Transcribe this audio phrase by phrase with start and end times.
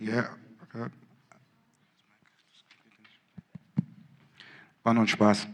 [0.00, 0.12] Die
[4.82, 5.46] War nur ein Spaß.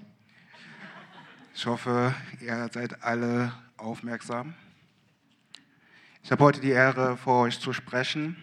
[1.55, 4.55] Ich hoffe, ihr seid alle aufmerksam.
[6.23, 8.37] Ich habe heute die Ehre, vor euch zu sprechen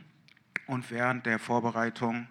[0.67, 2.27] und während der Vorbereitung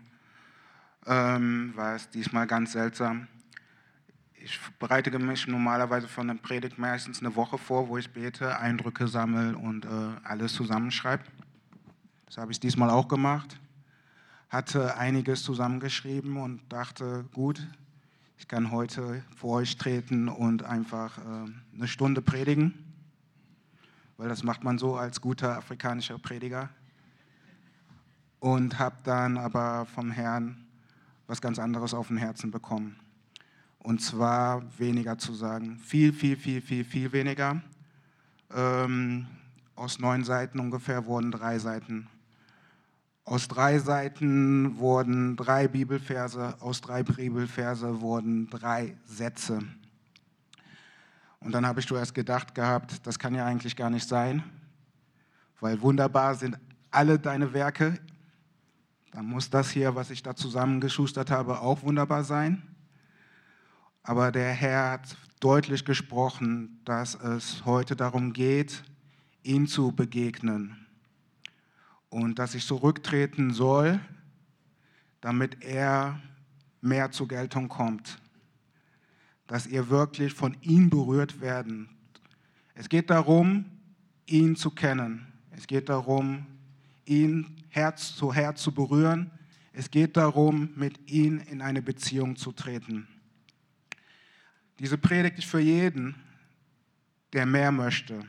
[1.05, 3.27] ähm, war es diesmal ganz seltsam.
[4.35, 9.09] Ich bereite mich normalerweise von der Predigt meistens eine Woche vor, wo ich bete, Eindrücke
[9.09, 9.89] sammle und äh,
[10.23, 11.25] alles zusammenschreibe.
[12.27, 13.59] Das habe ich diesmal auch gemacht.
[14.49, 17.67] Hatte einiges zusammengeschrieben und dachte, gut,
[18.39, 21.23] ich kann heute vor euch treten und einfach äh,
[21.75, 22.75] eine Stunde predigen,
[24.17, 26.69] weil das macht man so als guter afrikanischer Prediger.
[28.39, 30.67] Und habe dann aber vom Herrn
[31.27, 32.97] was ganz anderes auf dem Herzen bekommen.
[33.79, 37.63] Und zwar weniger zu sagen, viel, viel, viel, viel, viel weniger.
[38.55, 39.27] Ähm,
[39.75, 42.09] aus neun Seiten ungefähr wurden drei Seiten.
[43.29, 49.59] Aus drei Seiten wurden drei Bibelverse, aus drei Bibelverse wurden drei Sätze.
[51.41, 54.45] Und dann habe ich zuerst gedacht gehabt, das kann ja eigentlich gar nicht sein,
[55.59, 56.57] weil wunderbar sind
[56.93, 57.99] alle deine Werke.
[59.11, 62.63] Dann muss das hier, was ich da zusammengeschustert habe, auch wunderbar sein.
[64.05, 68.85] Aber der Herr hat deutlich gesprochen, dass es heute darum geht,
[69.43, 70.86] ihm zu begegnen
[72.11, 74.01] und dass ich zurücktreten soll,
[75.21, 76.21] damit er
[76.81, 78.19] mehr zur Geltung kommt,
[79.47, 81.89] dass ihr wirklich von ihm berührt werden.
[82.75, 83.65] Es geht darum,
[84.27, 85.27] ihn zu kennen.
[85.51, 86.47] Es geht darum,
[87.05, 89.31] ihn Herz zu Herz zu berühren.
[89.73, 93.09] Es geht darum, mit ihm in eine Beziehung zu treten.
[94.79, 96.15] Diese Predigt ist für jeden,
[97.33, 98.27] der mehr möchte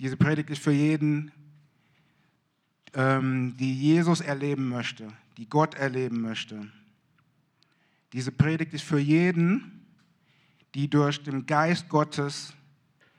[0.00, 1.30] Diese Predigt ist für jeden,
[2.94, 6.72] ähm, die Jesus erleben möchte, die Gott erleben möchte.
[8.14, 9.84] Diese Predigt ist für jeden,
[10.74, 12.54] die durch den Geist Gottes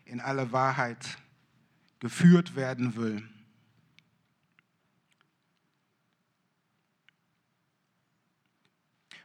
[0.06, 1.20] in alle Wahrheit
[2.00, 3.22] geführt werden will.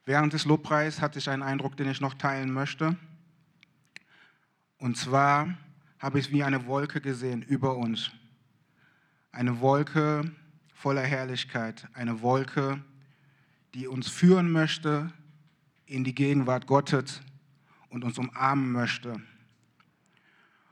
[0.04, 2.98] Während des Lobpreises hatte ich einen Eindruck, den ich noch teilen möchte.
[4.76, 5.56] Und zwar
[5.98, 8.10] habe ich wie eine Wolke gesehen über uns.
[9.32, 10.30] Eine Wolke
[10.74, 12.82] voller Herrlichkeit, eine Wolke,
[13.74, 15.12] die uns führen möchte
[15.86, 17.20] in die Gegenwart Gottes
[17.88, 19.20] und uns umarmen möchte.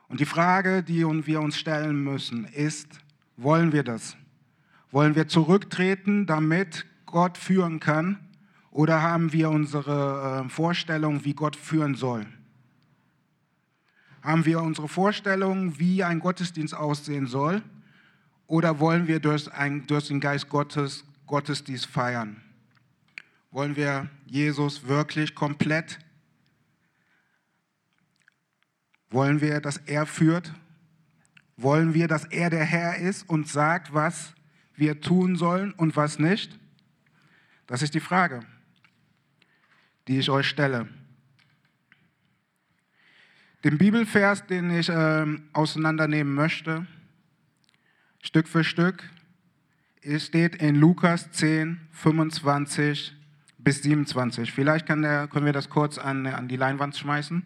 [0.09, 3.01] Und die Frage, die wir uns stellen müssen, ist,
[3.37, 4.17] wollen wir das?
[4.91, 8.19] Wollen wir zurücktreten, damit Gott führen kann?
[8.71, 12.27] Oder haben wir unsere äh, Vorstellung, wie Gott führen soll?
[14.25, 17.63] Haben wir unsere Vorstellung, wie ein Gottesdienst aussehen soll?
[18.47, 22.43] Oder wollen wir durch, ein, durch den Geist Gottes Gottesdienst feiern?
[23.51, 25.99] Wollen wir Jesus wirklich komplett?
[29.11, 30.55] Wollen wir, dass er führt?
[31.59, 34.35] Wollen wir, dass er der Herr ist und sagt, was
[34.75, 36.59] wir tun sollen und was nicht?
[37.67, 38.41] Das ist die Frage,
[40.09, 40.89] die ich euch stelle.
[43.65, 46.87] Den Bibelvers, den ich äh, auseinandernehmen möchte,
[48.23, 49.03] Stück für Stück,
[50.19, 53.15] steht in Lukas 10, 25
[53.57, 54.53] bis 27.
[54.53, 57.43] Vielleicht der, können wir das kurz an, an die Leinwand schmeißen.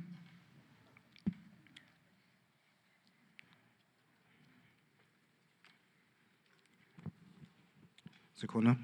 [8.35, 8.77] Sekunde.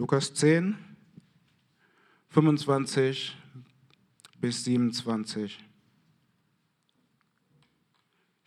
[0.00, 0.78] Lukas 10,
[2.30, 3.36] 25
[4.40, 5.62] bis 27.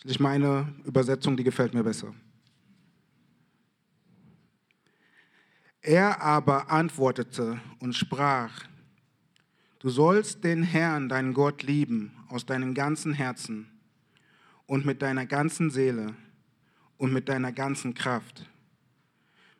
[0.01, 2.11] Das ist meine Übersetzung, die gefällt mir besser.
[5.83, 8.63] Er aber antwortete und sprach,
[9.77, 13.69] du sollst den Herrn, deinen Gott, lieben aus deinem ganzen Herzen
[14.65, 16.15] und mit deiner ganzen Seele
[16.97, 18.49] und mit deiner ganzen Kraft,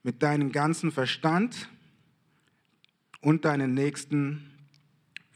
[0.01, 1.69] mit deinem ganzen Verstand
[3.23, 4.51] und deinen Nächsten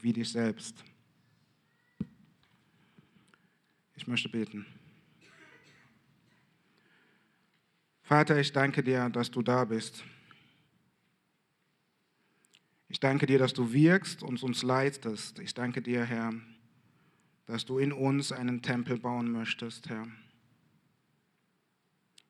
[0.02, 0.84] wie dich selbst.
[3.96, 4.66] Ich möchte beten.
[8.04, 10.04] Vater, ich danke dir, dass du da bist.
[12.90, 15.40] Ich danke dir, dass du wirkst und uns leitest.
[15.40, 16.34] Ich danke dir, Herr,
[17.46, 20.08] dass du in uns einen Tempel bauen möchtest, Herr.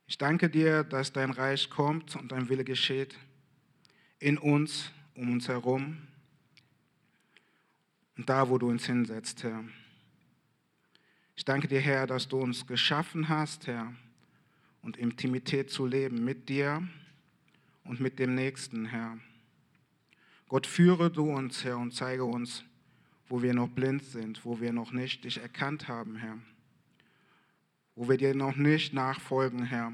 [0.06, 3.18] Ich danke dir, dass dein Reich kommt und dein Wille geschieht
[4.20, 5.98] in uns um uns herum
[8.18, 9.64] und da, wo du uns hinsetzt, Herr.
[11.36, 13.94] Ich danke dir, Herr, dass du uns geschaffen hast, Herr,
[14.84, 16.88] und Intimität zu leben mit dir
[17.84, 19.18] und mit dem Nächsten, Herr.
[20.48, 22.64] Gott, führe du uns, Herr, und zeige uns,
[23.28, 26.38] wo wir noch blind sind, wo wir noch nicht dich erkannt haben, Herr,
[27.96, 29.94] wo wir dir noch nicht nachfolgen, Herr.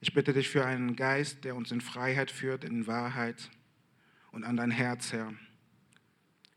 [0.00, 3.50] Ich bitte dich für einen Geist, der uns in Freiheit führt, in Wahrheit
[4.34, 5.32] und an dein Herz, Herr.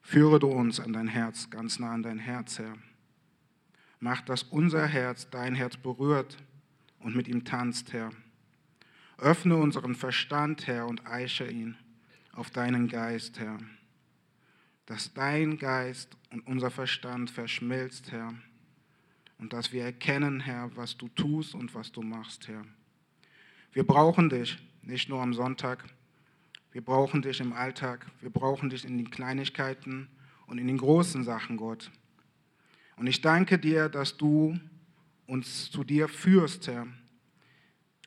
[0.02, 2.74] Führe du uns an dein Herz, ganz nah an dein Herz, Herr.
[4.00, 6.38] Mach, dass unser Herz dein Herz berührt
[7.00, 8.12] und mit ihm tanzt, Herr.
[9.20, 11.78] Öffne unseren Verstand, Herr, und eiche ihn
[12.34, 13.60] auf deinen Geist, Herr.
[14.88, 18.34] Dass dein Geist und unser Verstand verschmilzt, Herr.
[19.38, 22.66] Und dass wir erkennen, Herr, was du tust und was du machst, Herr.
[23.72, 25.84] Wir brauchen dich, nicht nur am Sonntag.
[26.78, 28.06] Wir brauchen dich im Alltag.
[28.22, 30.08] Wir brauchen dich in den Kleinigkeiten
[30.46, 31.90] und in den großen Sachen, Gott.
[32.98, 34.60] Und ich danke dir, dass du
[35.26, 36.86] uns zu dir führst, Herr,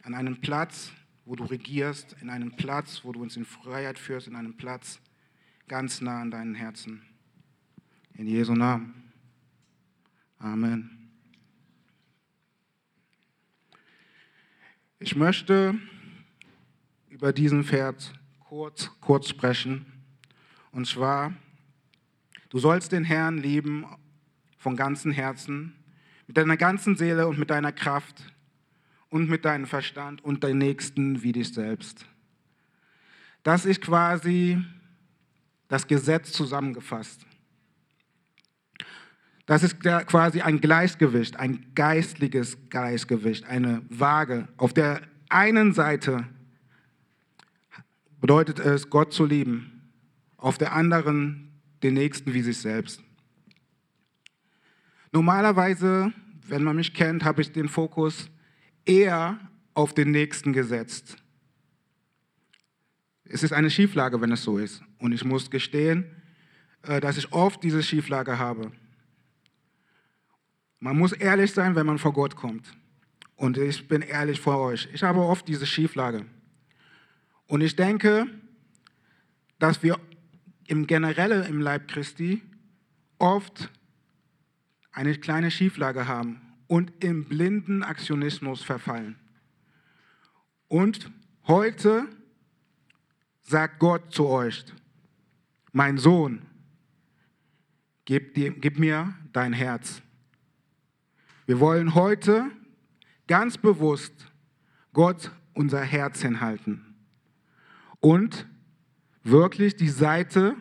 [0.04, 0.92] an einen Platz,
[1.24, 5.00] wo du regierst, in einen Platz, wo du uns in Freiheit führst, in einen Platz
[5.66, 7.02] ganz nah an deinen Herzen.
[8.14, 9.10] In Jesu Namen.
[10.38, 11.10] Amen.
[15.00, 15.76] Ich möchte
[17.08, 18.12] über diesen Vers
[18.50, 19.86] kurz, kurz sprechen.
[20.72, 21.32] Und zwar,
[22.48, 23.86] du sollst den Herrn lieben
[24.58, 25.76] von ganzem Herzen,
[26.26, 28.16] mit deiner ganzen Seele und mit deiner Kraft
[29.08, 32.06] und mit deinem Verstand und deinen Nächsten wie dich selbst.
[33.44, 34.58] Das ist quasi
[35.68, 37.24] das Gesetz zusammengefasst.
[39.46, 44.48] Das ist quasi ein Gleichgewicht, ein geistliches Gleichgewicht, eine Waage.
[44.56, 46.26] Auf der einen Seite
[48.20, 49.90] bedeutet es, Gott zu lieben,
[50.36, 51.50] auf der anderen
[51.82, 53.02] den Nächsten wie sich selbst.
[55.12, 56.12] Normalerweise,
[56.46, 58.30] wenn man mich kennt, habe ich den Fokus
[58.84, 59.38] eher
[59.74, 61.16] auf den Nächsten gesetzt.
[63.24, 64.82] Es ist eine Schieflage, wenn es so ist.
[64.98, 66.04] Und ich muss gestehen,
[66.82, 68.72] äh, dass ich oft diese Schieflage habe.
[70.80, 72.72] Man muss ehrlich sein, wenn man vor Gott kommt.
[73.36, 74.88] Und ich bin ehrlich vor euch.
[74.92, 76.26] Ich habe oft diese Schieflage.
[77.50, 78.28] Und ich denke,
[79.58, 79.98] dass wir
[80.68, 82.42] im Generelle im Leib Christi
[83.18, 83.72] oft
[84.92, 89.16] eine kleine Schieflage haben und im blinden Aktionismus verfallen.
[90.68, 91.10] Und
[91.48, 92.06] heute
[93.42, 94.64] sagt Gott zu euch,
[95.72, 96.42] mein Sohn,
[98.04, 100.02] gib, dir, gib mir dein Herz.
[101.46, 102.48] Wir wollen heute
[103.26, 104.28] ganz bewusst
[104.92, 106.89] Gott unser Herz hinhalten
[108.00, 108.46] und
[109.22, 110.56] wirklich die Seite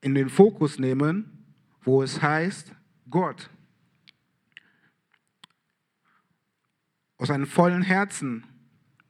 [0.00, 1.44] in den Fokus nehmen,
[1.82, 2.72] wo es heißt,
[3.10, 3.50] Gott
[7.18, 8.44] aus einem vollen Herzen,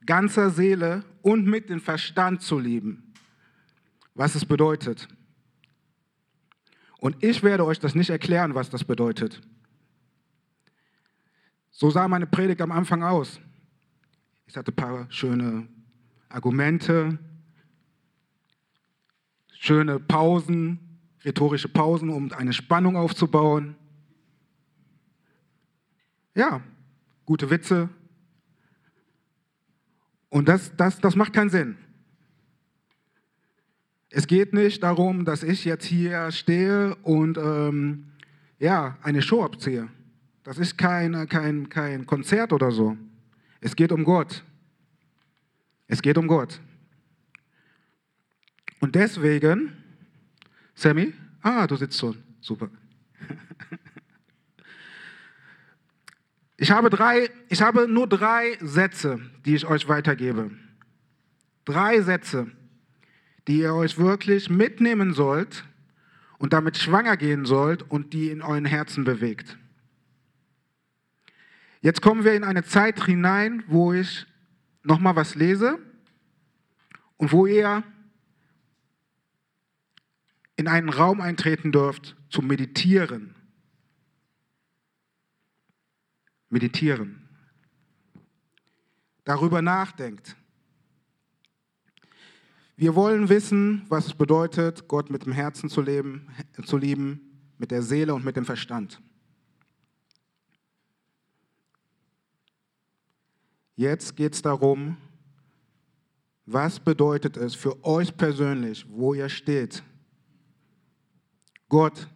[0.06, 3.12] ganzer Seele und mit dem Verstand zu lieben,
[4.14, 5.08] was es bedeutet.
[6.98, 9.40] Und ich werde euch das nicht erklären, was das bedeutet.
[11.70, 13.40] So sah meine Predigt am Anfang aus.
[14.46, 15.68] Ich hatte ein paar schöne
[16.28, 17.18] Argumente,
[19.58, 20.78] schöne Pausen,
[21.24, 23.76] rhetorische Pausen, um eine Spannung aufzubauen.
[26.34, 26.62] Ja,
[27.24, 27.88] gute Witze.
[30.28, 31.76] Und das, das, das macht keinen Sinn.
[34.10, 38.12] Es geht nicht darum, dass ich jetzt hier stehe und ähm,
[38.58, 39.88] ja, eine Show abziehe.
[40.44, 42.96] Das ist kein, kein, kein Konzert oder so.
[43.60, 44.44] Es geht um Gott.
[45.88, 46.60] Es geht um Gott.
[48.78, 49.72] Und deswegen,
[50.74, 52.70] Sammy, ah, du sitzt schon, super.
[56.60, 60.50] Ich habe, drei, ich habe nur drei Sätze, die ich euch weitergebe.
[61.64, 62.48] Drei Sätze,
[63.46, 65.64] die ihr euch wirklich mitnehmen sollt
[66.38, 69.56] und damit schwanger gehen sollt und die in euren Herzen bewegt.
[71.80, 74.26] Jetzt kommen wir in eine Zeit hinein, wo ich
[74.88, 75.78] nochmal was lese
[77.18, 77.84] und wo ihr
[80.56, 83.34] in einen Raum eintreten dürft zu meditieren.
[86.48, 87.28] Meditieren.
[89.24, 90.34] Darüber nachdenkt.
[92.76, 96.28] Wir wollen wissen, was es bedeutet, Gott mit dem Herzen zu, leben,
[96.64, 97.20] zu lieben,
[97.58, 99.02] mit der Seele und mit dem Verstand.
[103.78, 104.96] Jetzt geht es darum,
[106.46, 109.84] Was bedeutet es für euch persönlich, wo ihr steht,
[111.68, 112.08] Gott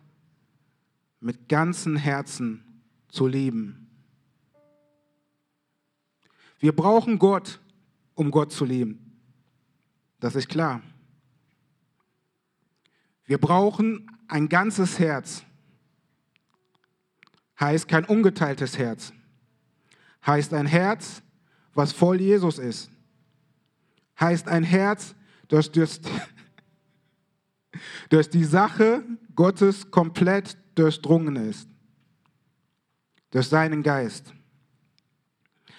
[1.21, 3.91] mit ganzem Herzen zu lieben?
[6.59, 7.61] Wir brauchen Gott,
[8.15, 9.21] um Gott zu lieben.
[10.19, 10.83] Das ist klar.
[13.25, 15.45] Wir brauchen ein ganzes Herz.
[17.61, 19.13] Heißt kein ungeteiltes Herz.
[20.27, 21.23] Heißt ein Herz,
[21.75, 22.91] was voll Jesus ist
[24.23, 25.15] heißt ein Herz,
[25.49, 26.01] das durch,
[28.09, 31.69] durch die Sache Gottes komplett durchdrungen ist.
[33.31, 34.33] Durch seinen Geist.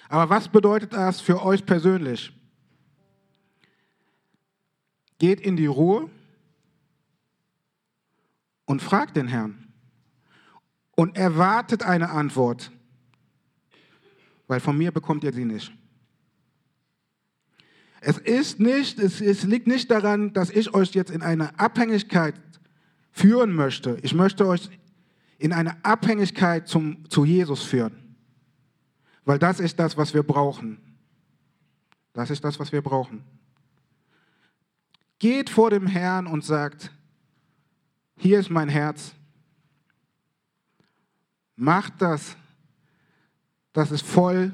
[0.08, 2.32] Aber was bedeutet das für euch persönlich?
[5.18, 6.10] Geht in die Ruhe
[8.66, 9.72] und fragt den Herrn
[10.96, 12.70] und erwartet eine Antwort,
[14.48, 15.72] weil von mir bekommt ihr sie nicht.
[18.06, 22.34] Es ist nicht, es, es liegt nicht daran, dass ich euch jetzt in eine Abhängigkeit
[23.10, 23.98] führen möchte.
[24.02, 24.68] Ich möchte euch
[25.38, 28.16] in eine Abhängigkeit zum, zu Jesus führen.
[29.24, 30.78] Weil das ist das, was wir brauchen.
[32.12, 33.24] Das ist das, was wir brauchen.
[35.18, 36.90] Geht vor dem Herrn und sagt,
[38.18, 39.14] hier ist mein Herz.
[41.56, 42.36] Macht das,
[43.72, 44.52] dass es voll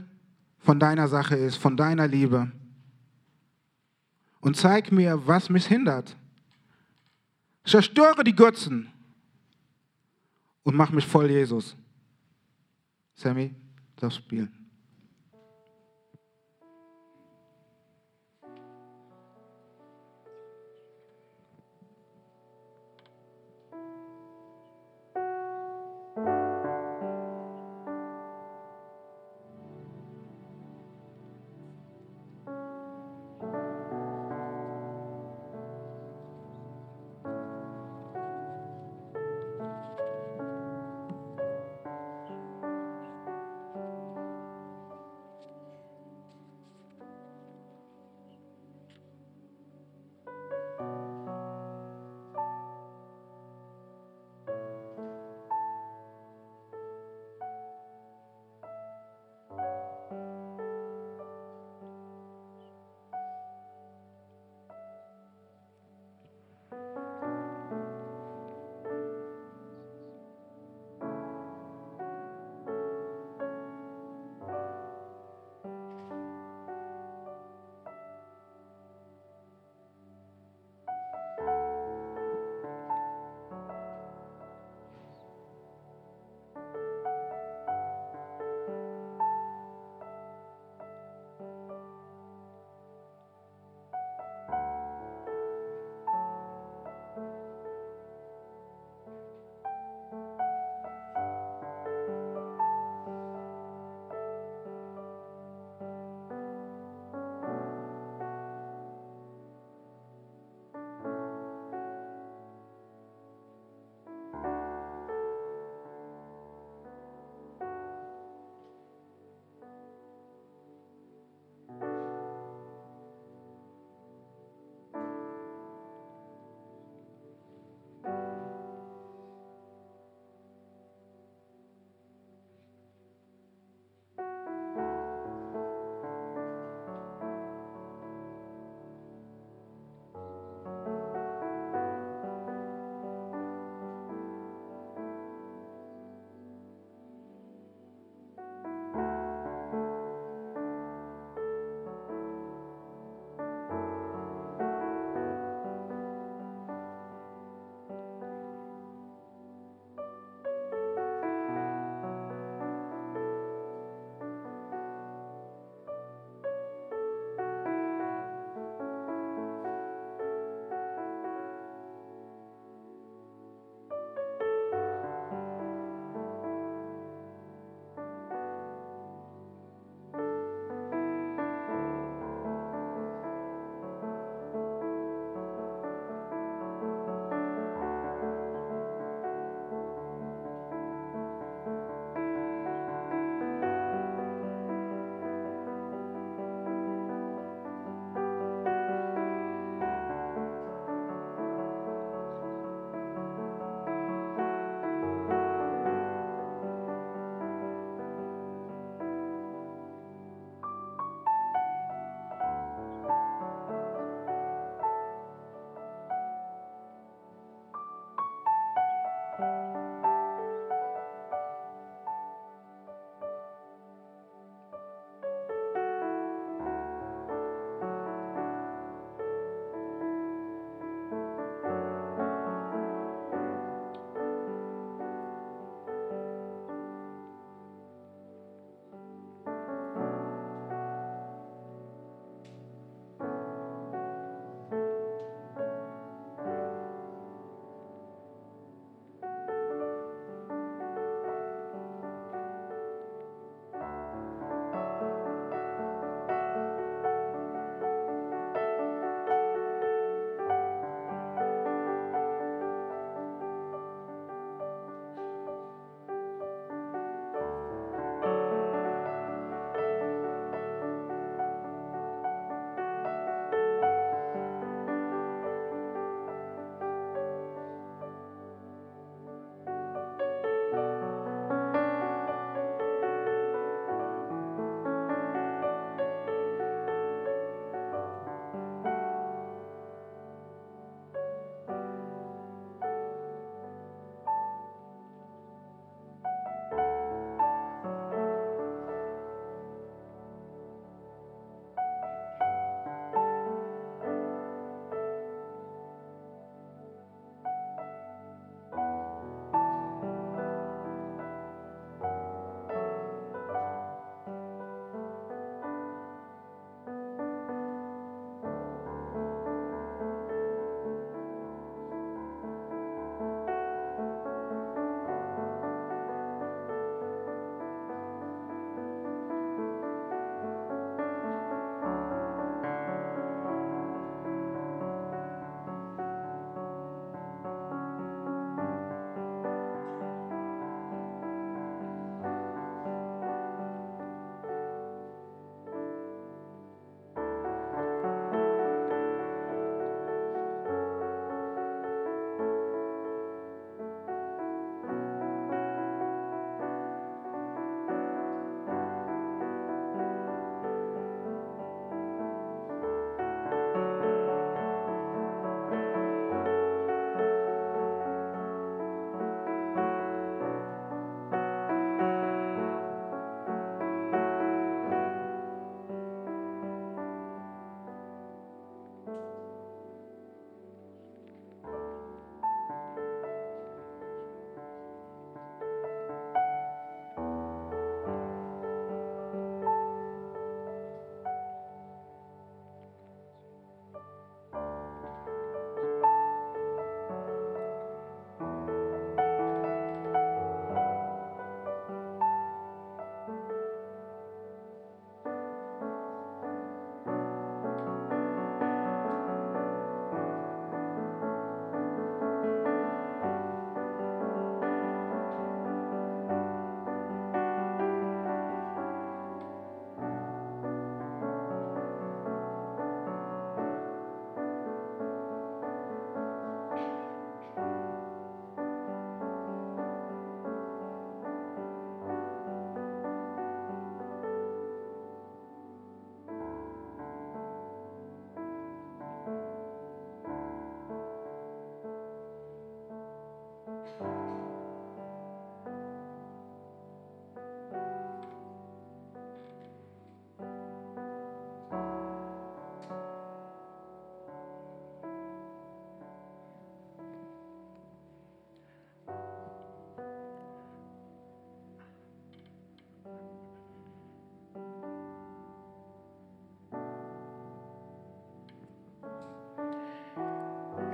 [0.60, 2.52] von deiner Sache ist, von deiner Liebe
[4.40, 6.16] und zeig mir, was mich hindert.
[7.64, 8.90] Zerstöre die Götzen
[10.62, 11.76] und mach mich voll Jesus.
[13.14, 13.54] Sammy,
[13.96, 14.59] das spielen.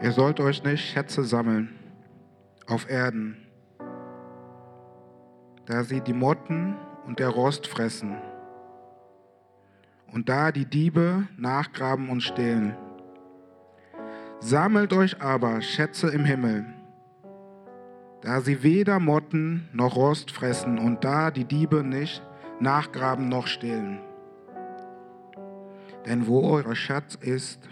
[0.06, 1.68] Ihr sollt euch nicht Schätze sammeln
[2.68, 3.36] auf Erden,
[5.64, 6.76] da sie die Motten
[7.08, 8.16] und der Rost fressen
[10.12, 12.76] und da die Diebe nachgraben und stehlen.
[14.38, 16.66] Sammelt euch aber Schätze im Himmel,
[18.20, 22.22] da sie weder Motten noch Rost fressen und da die Diebe nicht
[22.60, 23.98] nachgraben noch stehlen.
[26.06, 27.68] Denn wo euer Schatz ist,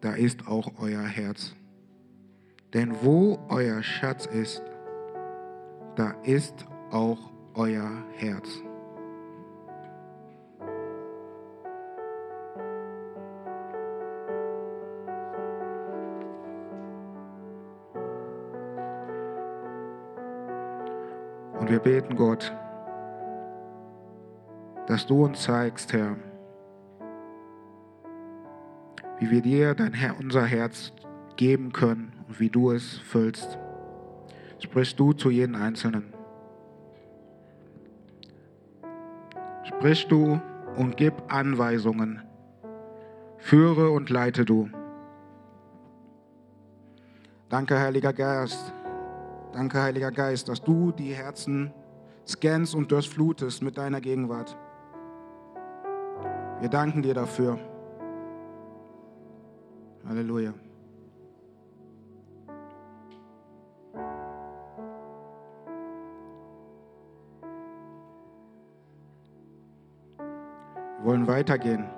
[0.00, 1.54] da ist auch euer Herz.
[2.76, 4.62] Denn wo euer Schatz ist,
[5.94, 8.46] da ist auch euer Herz.
[21.58, 22.54] Und wir beten Gott,
[24.86, 26.14] dass du uns zeigst, Herr,
[29.18, 30.92] wie wir dir dein Herr, unser Herz
[31.36, 33.58] geben können und wie du es füllst.
[34.58, 36.12] Sprich du zu jedem Einzelnen.
[39.64, 40.40] Sprich du
[40.76, 42.22] und gib Anweisungen.
[43.38, 44.70] Führe und leite du.
[47.48, 48.72] Danke, Heiliger Geist,
[49.56, 51.72] Danke, Heiliger Geist, dass du die Herzen
[52.26, 54.54] scannst und durchflutest mit deiner Gegenwart.
[56.60, 57.58] Wir danken dir dafür.
[60.06, 60.52] Halleluja.
[71.06, 71.88] Wollen weitergehen.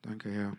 [0.00, 0.56] Danke, Herr.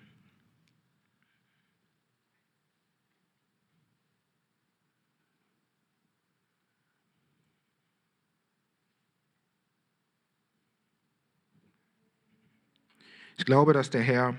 [13.37, 14.35] Ich glaube, dass der Herr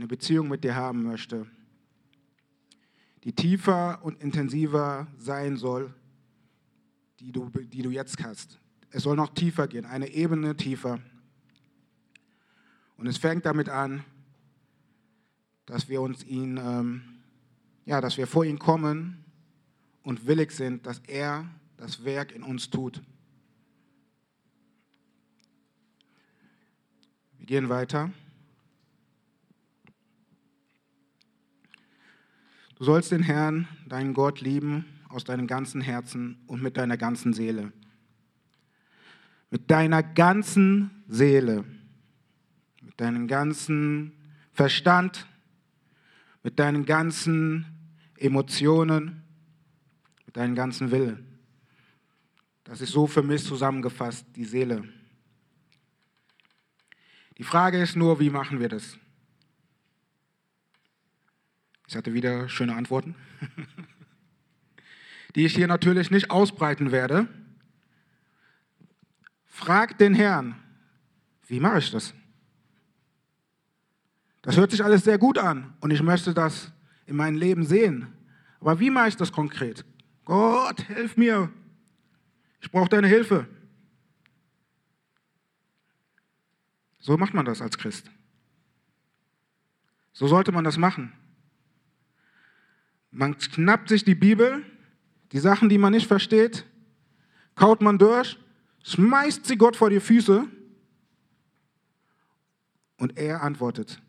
[0.00, 1.46] eine Beziehung mit dir haben möchte,
[3.22, 5.92] die tiefer und intensiver sein soll,
[7.20, 8.58] die du, die du jetzt hast.
[8.88, 11.00] Es soll noch tiefer gehen, eine Ebene tiefer.
[12.96, 14.02] Und es fängt damit an,
[15.66, 17.02] dass wir uns ihn, ähm,
[17.84, 19.22] ja, dass wir vor ihn kommen
[20.02, 23.02] und willig sind, dass er das Werk in uns tut.
[27.36, 28.10] Wir gehen weiter.
[32.80, 37.32] Du sollst den Herrn, deinen Gott, lieben aus deinem ganzen Herzen und mit deiner ganzen
[37.32, 37.72] Seele.
[39.50, 41.64] Mit deiner ganzen Seele
[43.00, 44.12] deinem ganzen
[44.52, 45.26] Verstand,
[46.42, 47.64] mit deinen ganzen
[48.18, 49.22] Emotionen,
[50.26, 51.38] mit deinem ganzen Willen.
[52.64, 54.86] Das ist so für mich zusammengefasst, die Seele.
[57.38, 58.98] Die Frage ist nur, wie machen wir das?
[61.90, 63.16] Ich hatte wieder schöne Antworten,
[65.34, 67.26] die ich hier natürlich nicht ausbreiten werde.
[69.44, 70.54] Frag den Herrn,
[71.48, 72.14] wie mache ich das?
[74.42, 76.70] Das hört sich alles sehr gut an und ich möchte das
[77.06, 78.06] in meinem Leben sehen.
[78.60, 79.84] Aber wie mache ich das konkret?
[80.24, 81.50] Gott, hilf mir.
[82.60, 83.48] Ich brauche deine Hilfe.
[87.00, 88.08] So macht man das als Christ.
[90.12, 91.14] So sollte man das machen.
[93.10, 94.64] Man schnappt sich die Bibel,
[95.32, 96.64] die Sachen, die man nicht versteht,
[97.54, 98.38] kaut man durch,
[98.84, 100.46] schmeißt sie Gott vor die Füße
[102.98, 104.00] und er antwortet.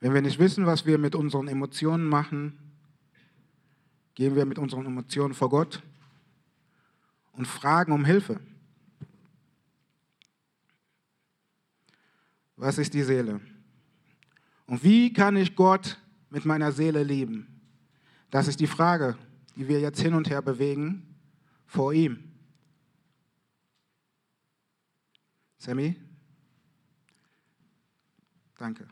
[0.00, 2.58] Wenn wir nicht wissen, was wir mit unseren Emotionen machen,
[4.14, 5.82] gehen wir mit unseren Emotionen vor Gott
[7.32, 8.40] und fragen um Hilfe.
[12.56, 13.40] Was ist die Seele?
[14.70, 15.98] Und wie kann ich Gott
[16.30, 17.60] mit meiner Seele lieben?
[18.30, 19.18] Das ist die Frage,
[19.56, 21.16] die wir jetzt hin und her bewegen
[21.66, 22.22] vor ihm.
[25.58, 25.96] Sammy?
[28.58, 28.86] Danke.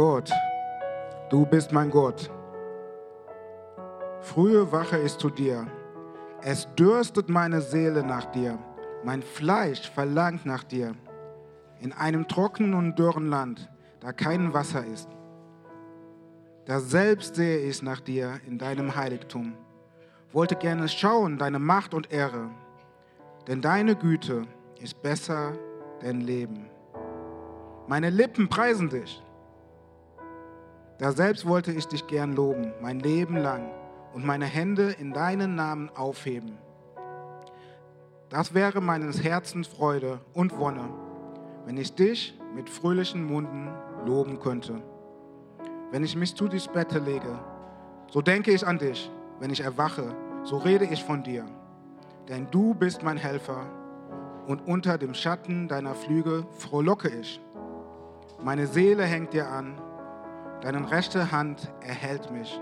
[0.00, 0.32] Gott,
[1.28, 2.30] du bist mein Gott.
[4.22, 5.66] Frühe Wache ist zu dir.
[6.40, 8.58] Es dürstet meine Seele nach dir.
[9.04, 10.94] Mein Fleisch verlangt nach dir.
[11.80, 15.10] In einem trockenen und dürren Land, da kein Wasser ist.
[16.64, 19.52] Da selbst sehe ich nach dir in deinem Heiligtum.
[20.32, 22.48] Wollte gerne schauen deine Macht und Ehre.
[23.46, 24.44] Denn deine Güte
[24.80, 25.52] ist besser
[26.00, 26.70] denn Leben.
[27.86, 29.22] Meine Lippen preisen dich.
[31.00, 33.70] Da selbst wollte ich dich gern loben, mein Leben lang
[34.12, 36.58] und meine Hände in deinen Namen aufheben.
[38.28, 40.90] Das wäre meines Herzens Freude und Wonne,
[41.64, 43.70] wenn ich dich mit fröhlichen Munden
[44.04, 44.82] loben könnte.
[45.90, 47.38] Wenn ich mich zu dies Bette lege,
[48.10, 49.10] so denke ich an dich.
[49.38, 51.46] Wenn ich erwache, so rede ich von dir.
[52.28, 53.64] Denn du bist mein Helfer
[54.46, 57.40] und unter dem Schatten deiner Flüge frohlocke ich.
[58.44, 59.80] Meine Seele hängt dir an,
[60.62, 62.60] deine rechte Hand erhält mich.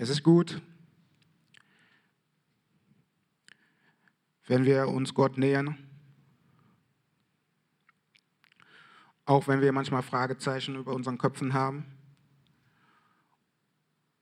[0.00, 0.62] Es ist gut,
[4.46, 5.76] wenn wir uns Gott nähern,
[9.24, 11.84] auch wenn wir manchmal Fragezeichen über unseren Köpfen haben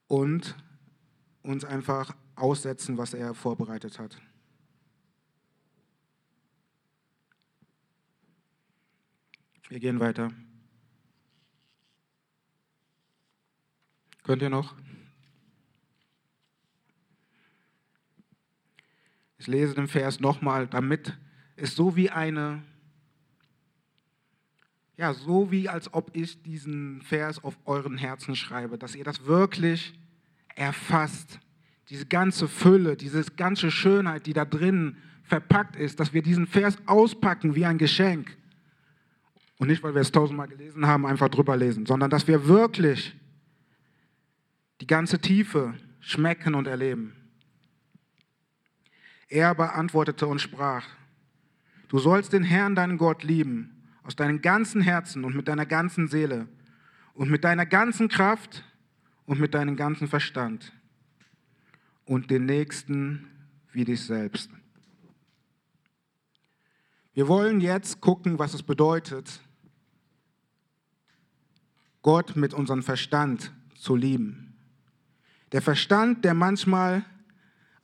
[0.07, 0.55] und
[1.43, 4.19] uns einfach aussetzen, was er vorbereitet hat.
[9.69, 10.31] Wir gehen weiter.
[14.23, 14.75] Könnt ihr noch?
[19.39, 21.17] Ich lese den Vers nochmal, damit
[21.55, 22.63] es so wie eine,
[24.95, 29.25] ja, so wie als ob ich diesen Vers auf euren Herzen schreibe, dass ihr das
[29.25, 29.93] wirklich
[30.55, 31.39] erfasst.
[31.89, 36.77] Diese ganze Fülle, diese ganze Schönheit, die da drin verpackt ist, dass wir diesen Vers
[36.85, 38.35] auspacken wie ein Geschenk.
[39.57, 43.15] Und nicht, weil wir es tausendmal gelesen haben, einfach drüber lesen, sondern dass wir wirklich
[44.81, 47.13] die ganze Tiefe schmecken und erleben.
[49.27, 50.87] Er beantwortete und sprach,
[51.89, 56.07] du sollst den Herrn, deinen Gott, lieben, aus deinem ganzen Herzen und mit deiner ganzen
[56.07, 56.47] Seele
[57.13, 58.63] und mit deiner ganzen Kraft
[59.25, 60.71] und mit deinem ganzen Verstand
[62.05, 63.27] und den Nächsten
[63.73, 64.49] wie dich selbst.
[67.13, 69.41] Wir wollen jetzt gucken, was es bedeutet,
[72.01, 74.55] Gott mit unserem Verstand zu lieben.
[75.51, 77.03] Der Verstand, der manchmal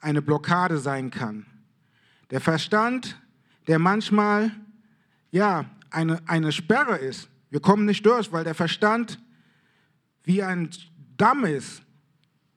[0.04, 1.46] eine Blockade sein kann.
[2.30, 3.20] Der Verstand,
[3.66, 4.52] der manchmal
[5.30, 7.28] ja, eine, eine Sperre ist.
[7.50, 9.18] Wir kommen nicht durch, weil der Verstand
[10.22, 10.70] wie ein
[11.16, 11.82] Damm ist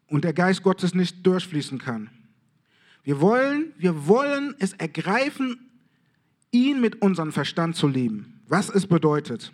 [0.07, 2.10] und der Geist Gottes nicht durchfließen kann.
[3.03, 5.71] Wir wollen, wir wollen es ergreifen,
[6.51, 8.41] ihn mit unserem Verstand zu lieben.
[8.47, 9.53] Was es bedeutet.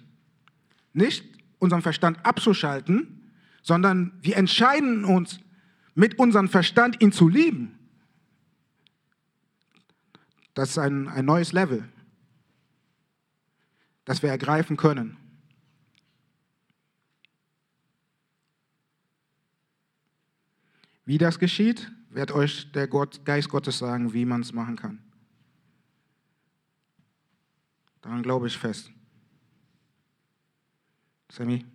[0.94, 1.26] Nicht
[1.60, 5.40] unseren Verstand abzuschalten, sondern wir entscheiden uns,
[5.96, 7.78] mit unserem Verstand ihn zu lieben.
[10.54, 11.88] Das ist ein, ein neues Level,
[14.06, 15.18] das wir ergreifen können.
[21.06, 25.04] Wie das geschieht, wird euch der Gott, Geist Gottes sagen, wie man es machen kann.
[28.02, 28.92] Daran glaube ich fest.
[31.30, 31.66] Sammy?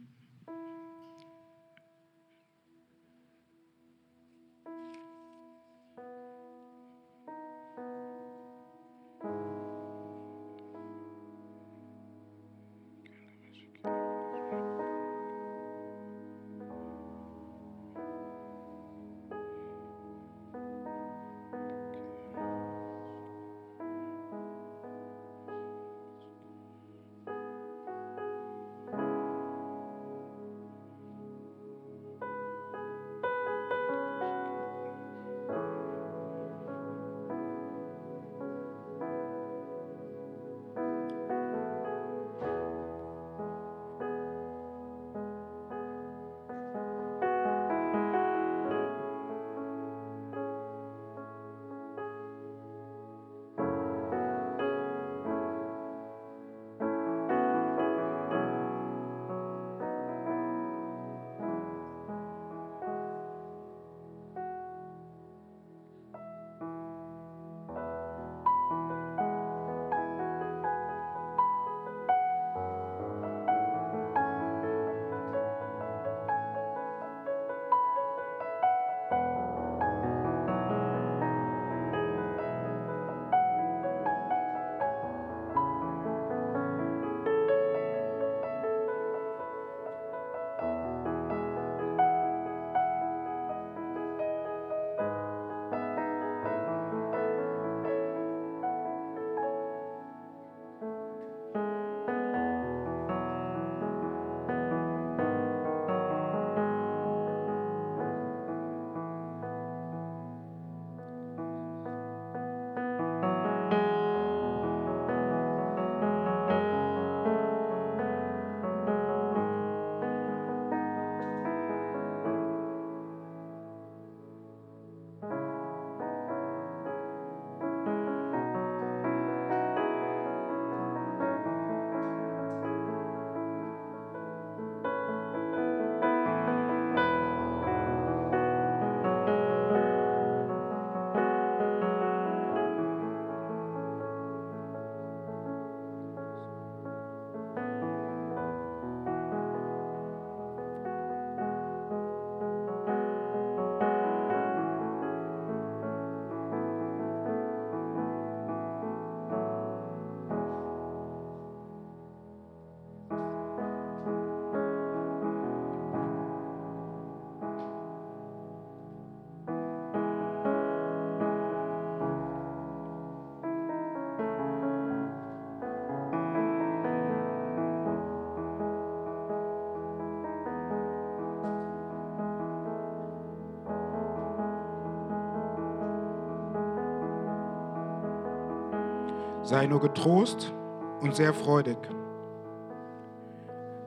[189.49, 190.53] Sei nur getrost
[191.01, 191.79] und sehr freudig,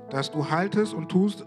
[0.09, 1.45] dass du haltest und tust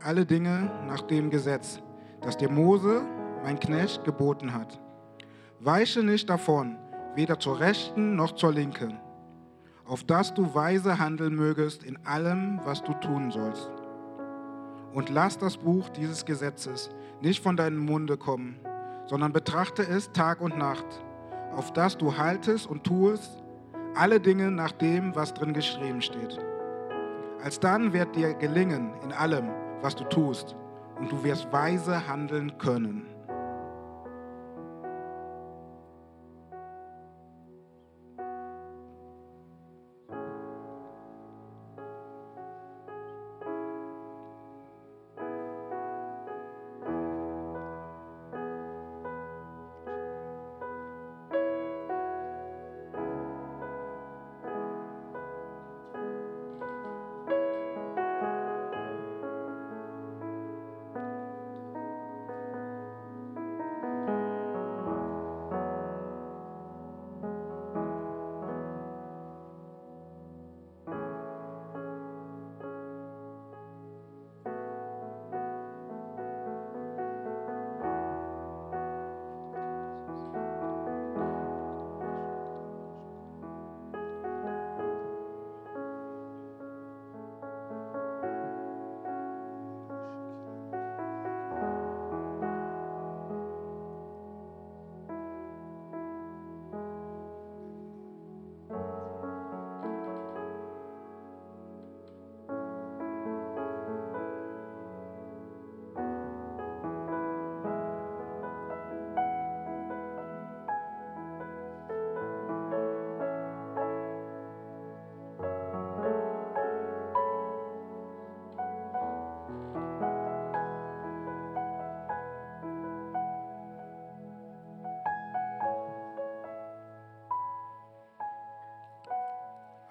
[0.00, 1.80] alle Dinge nach dem Gesetz,
[2.20, 3.02] das dir Mose,
[3.42, 4.78] mein Knecht, geboten hat.
[5.58, 6.78] Weiche nicht davon,
[7.16, 9.00] weder zur Rechten noch zur Linken,
[9.84, 13.72] auf dass du weise handeln mögest in allem, was du tun sollst.
[14.94, 16.90] Und lass das Buch dieses Gesetzes
[17.22, 18.60] nicht von deinem Munde kommen,
[19.06, 20.86] sondern betrachte es Tag und Nacht,
[21.56, 23.42] auf dass du haltest und tuest
[23.94, 26.38] alle Dinge nach dem, was drin geschrieben steht.
[27.42, 29.48] Alsdann wird dir gelingen in allem,
[29.80, 30.56] was du tust,
[30.98, 33.06] und du wirst weise handeln können.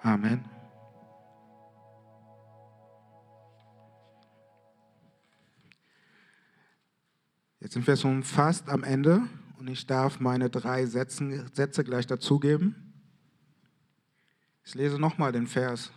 [0.08, 0.42] Amen.
[7.60, 9.28] Jetzt sind wir schon fast am Ende
[9.58, 12.94] und ich darf meine drei Sätzen, Sätze gleich dazugeben.
[14.64, 15.92] Ich lese nochmal den Vers.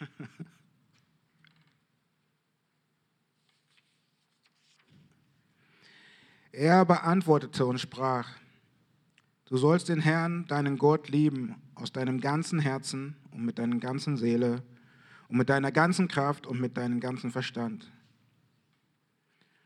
[6.50, 8.28] Er beantwortete und sprach,
[9.44, 14.16] du sollst den Herrn, deinen Gott, lieben aus deinem ganzen Herzen und mit deiner ganzen
[14.16, 14.62] Seele
[15.28, 17.92] und mit deiner ganzen Kraft und mit deinem ganzen Verstand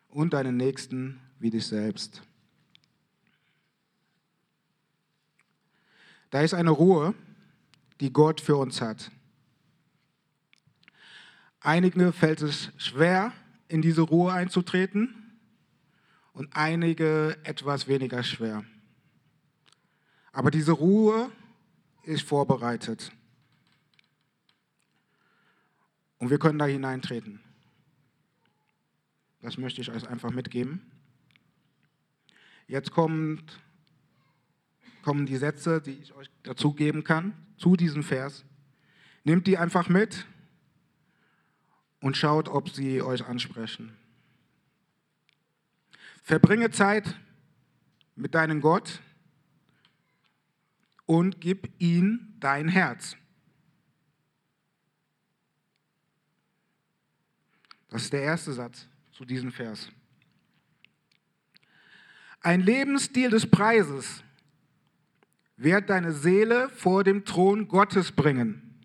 [0.09, 2.23] und deinen Nächsten wie dich selbst.
[6.31, 7.15] Da ist eine Ruhe,
[8.01, 9.11] die Gott für uns hat.
[11.61, 13.33] Einige fällt es schwer,
[13.69, 15.39] in diese Ruhe einzutreten
[16.33, 18.65] und einige etwas weniger schwer.
[20.33, 21.31] Aber diese Ruhe
[22.11, 23.13] ist vorbereitet.
[26.19, 27.41] Und wir können da hineintreten.
[29.41, 30.91] Das möchte ich euch einfach mitgeben.
[32.67, 33.59] Jetzt kommt,
[35.03, 38.45] kommen die Sätze, die ich euch dazu geben kann, zu diesem Vers.
[39.25, 40.27] Nehmt die einfach mit
[42.01, 43.97] und schaut, ob sie euch ansprechen.
[46.23, 47.19] Verbringe Zeit
[48.15, 49.01] mit deinem Gott
[51.11, 53.17] und gib ihm dein Herz.
[57.89, 59.91] Das ist der erste Satz zu diesem Vers.
[62.41, 64.23] Ein Lebensstil des Preises
[65.57, 68.81] wird deine Seele vor dem Thron Gottes bringen.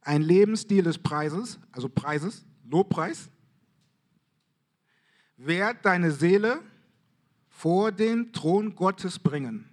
[0.00, 3.30] Ein Lebensstil des Preises, also Preises, Lobpreis,
[5.36, 6.60] wird deine Seele
[7.56, 9.64] vor den Thron Gottes bringen.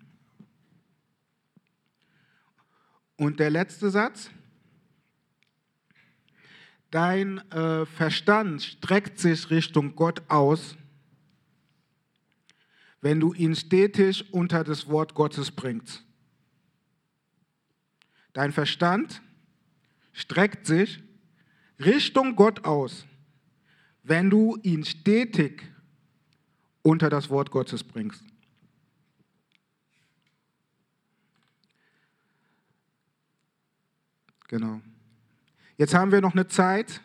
[3.18, 4.30] Und der letzte Satz.
[6.92, 10.78] Dein äh, Verstand streckt sich Richtung Gott aus,
[13.02, 16.06] wenn du ihn stetig unter das Wort Gottes bringst.
[18.34, 19.22] Dein Verstand
[20.14, 21.02] streckt sich
[21.80, 23.06] Richtung Gott aus,
[24.04, 25.71] wenn du ihn stetig
[26.84, 28.24] unter das Wort Gottes bringst.
[34.48, 34.82] Genau.
[35.78, 37.02] Jetzt haben wir noch eine Zeit,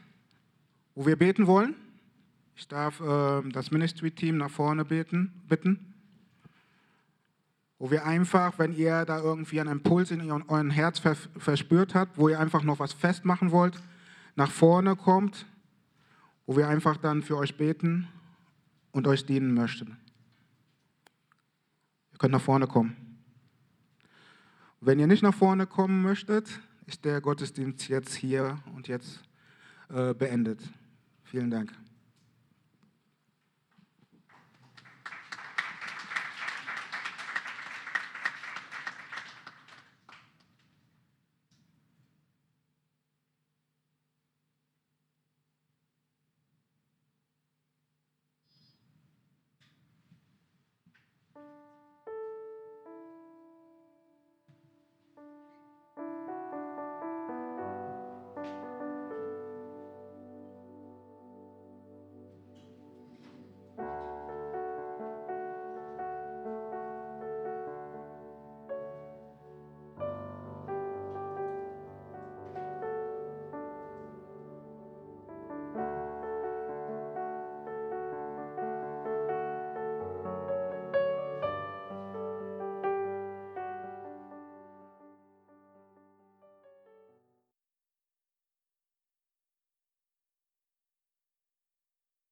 [0.94, 1.76] wo wir beten wollen.
[2.56, 5.94] Ich darf äh, das Ministry-Team nach vorne beten, bitten.
[7.78, 12.28] wo wir einfach, wenn ihr da irgendwie einen Impuls in eurem Herz verspürt habt, wo
[12.28, 13.80] ihr einfach noch was festmachen wollt,
[14.34, 15.46] nach vorne kommt,
[16.46, 18.08] wo wir einfach dann für euch beten
[18.96, 19.98] und euch dienen möchten.
[22.12, 22.96] Ihr könnt nach vorne kommen.
[24.80, 26.48] Wenn ihr nicht nach vorne kommen möchtet,
[26.86, 29.22] ist der Gottesdienst jetzt hier und jetzt
[29.90, 30.60] äh, beendet.
[31.24, 31.72] Vielen Dank.